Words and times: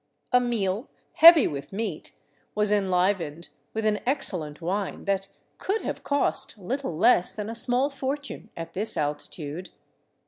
A 0.31 0.39
meal 0.39 0.89
heavy 1.13 1.45
with 1.45 1.71
meat 1.71 2.15
was 2.55 2.71
enlivened 2.71 3.49
with 3.75 3.85
an 3.85 3.99
ex 4.03 4.31
cellent 4.31 4.59
wine 4.59 5.05
that 5.05 5.27
could 5.59 5.83
have 5.83 6.01
cost 6.03 6.57
little 6.57 6.97
less 6.97 7.31
than 7.33 7.51
a 7.51 7.53
small 7.53 7.91
fortune 7.91 8.49
at 8.57 8.73
this 8.73 8.97
altitude. 8.97 9.69